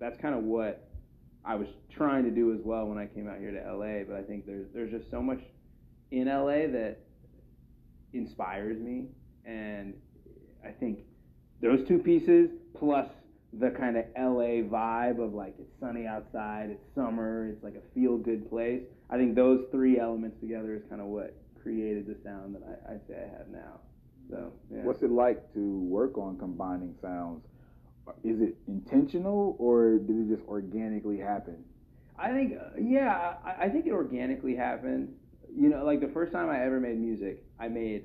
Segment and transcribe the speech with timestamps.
[0.00, 0.88] that's kind of what
[1.44, 4.04] I was trying to do as well when I came out here to LA.
[4.04, 5.40] But I think there's there's just so much
[6.10, 6.98] in LA that
[8.12, 9.06] inspires me,
[9.44, 9.94] and
[10.64, 11.00] I think
[11.60, 13.08] those two pieces plus
[13.58, 17.94] the kind of LA vibe of like it's sunny outside, it's summer, it's like a
[17.94, 18.82] feel good place.
[19.10, 22.92] I think those three elements together is kind of what created the sound that I,
[22.92, 23.80] I say I have now.
[24.30, 24.82] So, yeah.
[24.82, 27.42] What's it like to work on combining sounds?
[28.24, 31.64] Is it intentional or did it just organically happen?
[32.18, 35.14] I think, yeah, I, I think it organically happened.
[35.54, 38.04] You know, like the first time I ever made music, I made,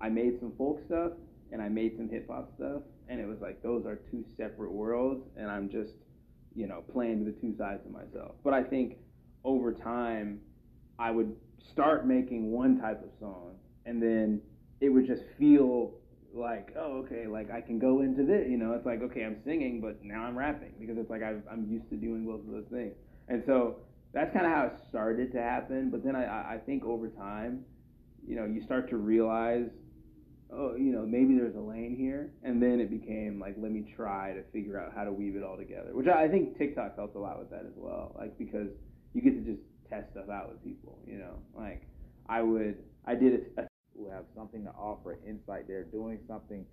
[0.00, 1.12] I made some folk stuff
[1.50, 4.72] and I made some hip hop stuff, and it was like those are two separate
[4.72, 5.92] worlds, and I'm just,
[6.54, 8.36] you know, playing the two sides of myself.
[8.42, 8.96] But I think
[9.44, 10.40] over time,
[10.98, 14.40] I would start making one type of song, and then
[14.80, 15.92] it would just feel
[16.34, 18.46] like, oh, okay, like I can go into this.
[18.48, 21.34] You know, it's like, okay, I'm singing, but now I'm rapping because it's like i
[21.52, 22.94] am used to doing both of those things.
[23.28, 23.76] And so
[24.12, 25.90] that's kind of how it started to happen.
[25.90, 27.64] But then I, I think over time,
[28.26, 29.66] you know, you start to realize,
[30.52, 32.30] oh, you know, maybe there's a lane here.
[32.42, 35.42] And then it became like, let me try to figure out how to weave it
[35.42, 38.14] all together, which I I think TikTok helps a lot with that as well.
[38.18, 38.68] Like, because
[39.14, 41.82] you get to just test stuff out with people, you know, like
[42.28, 45.66] I would, I did a, a who have something to offer, insight.
[45.68, 46.64] They're doing something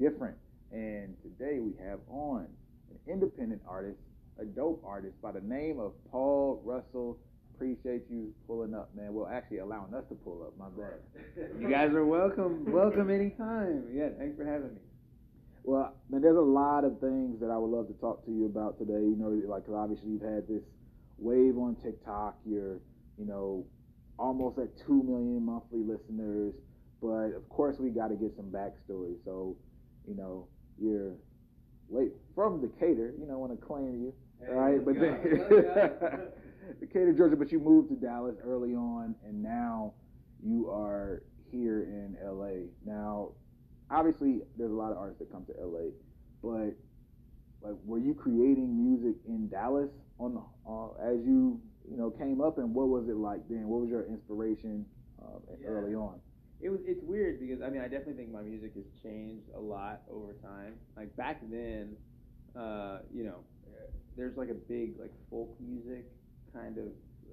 [0.00, 0.36] different.
[0.72, 2.46] And today we have on
[2.90, 3.98] an independent artist,
[4.40, 7.18] a dope artist by the name of Paul Russell.
[7.54, 9.12] Appreciate you pulling up, man.
[9.12, 10.56] Well, actually allowing us to pull up.
[10.58, 11.50] My bad.
[11.60, 12.64] you guys are welcome.
[12.72, 13.84] Welcome anytime.
[13.92, 14.80] Yeah, thanks for having me.
[15.64, 18.46] Well, man, there's a lot of things that I would love to talk to you
[18.46, 19.00] about today.
[19.00, 20.62] You know, like obviously you've had this
[21.18, 22.36] wave on TikTok.
[22.46, 22.78] You're,
[23.18, 23.66] you know,
[24.18, 26.54] almost at two million monthly listeners.
[27.00, 29.14] But of course, we got to get some backstory.
[29.24, 29.56] So,
[30.06, 30.48] you know,
[30.80, 31.14] you're
[31.88, 33.14] wait from Decatur.
[33.18, 34.84] You know, I want to claim you, hey, right?
[34.84, 35.20] But then
[36.80, 37.36] Decatur, Georgia.
[37.36, 39.94] But you moved to Dallas early on, and now
[40.42, 42.68] you are here in LA.
[42.84, 43.32] Now,
[43.90, 45.90] obviously, there's a lot of artists that come to LA,
[46.42, 46.74] but
[47.60, 51.60] like, were you creating music in Dallas on uh, as you
[51.90, 53.68] you know came up, and what was it like then?
[53.68, 54.84] What was your inspiration
[55.22, 55.68] uh, yeah.
[55.68, 56.20] early on?
[56.60, 59.60] it was it's weird because I mean I definitely think my music has changed a
[59.60, 60.74] lot over time.
[60.96, 61.96] Like back then,
[62.58, 63.44] uh, you know,
[64.16, 66.06] there's like a big like folk music
[66.52, 66.88] kind of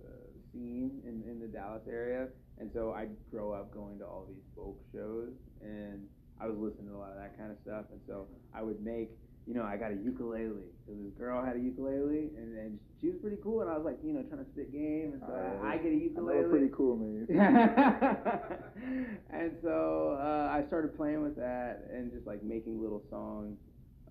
[0.06, 2.28] uh, scene in in the Dallas area,
[2.60, 6.06] and so I'd grow up going to all these folk shows, and
[6.40, 8.84] I was listening to a lot of that kind of stuff, and so I would
[8.84, 9.10] make
[9.47, 10.66] you know, I got a ukulele.
[10.88, 13.61] So this girl had a ukulele, and, and she was pretty cool.
[13.61, 15.91] And I was like, you know, trying to spit game, and so uh, I get
[15.91, 16.50] a ukulele.
[16.50, 17.28] pretty cool, man.
[19.29, 23.57] and so uh, I started playing with that and just like making little songs.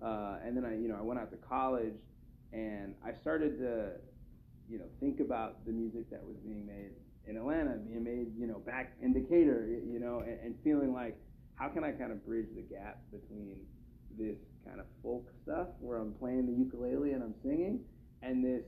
[0.01, 1.95] Uh, and then I, you know, I went out to college,
[2.53, 3.91] and I started to,
[4.69, 6.91] you know, think about the music that was being made
[7.27, 11.17] in Atlanta, being made, you know, back in Decatur, you know, and, and feeling like,
[11.55, 13.55] how can I kind of bridge the gap between
[14.17, 17.79] this kind of folk stuff where I'm playing the ukulele and I'm singing,
[18.21, 18.63] and this,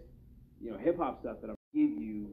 [0.61, 2.29] you know, hip hop stuff that I'm give you,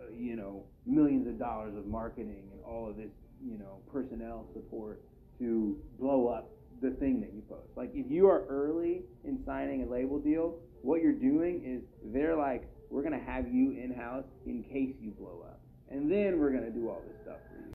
[0.00, 3.10] uh, you know, millions of dollars of marketing and all of this,
[3.44, 5.02] you know, personnel support
[5.38, 7.68] to blow up the thing that you post.
[7.76, 11.82] Like if you are early in signing a label deal, what you're doing is
[12.12, 16.38] they're like, we're gonna have you in house in case you blow up, and then
[16.38, 17.38] we're gonna do all this stuff.